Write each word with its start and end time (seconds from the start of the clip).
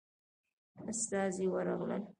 استازي 0.89 1.45
ورغلل. 1.53 2.03